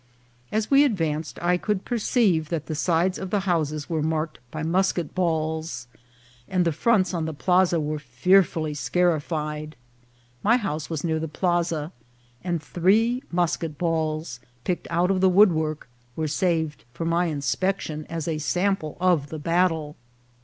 [0.51, 4.39] As we advanced I could per ceive that the sides of the houses were marked
[4.49, 5.85] by mus ket balls,
[6.47, 9.75] and the fronts on the plaza were fearfully scarified.
[10.41, 11.91] My house was near the plaza,
[12.43, 18.27] and three musket balls, picked out of the woodwork, were saved for my inspection, as
[18.27, 19.95] a sample of the battle.